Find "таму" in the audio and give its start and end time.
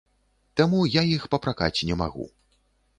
0.61-0.79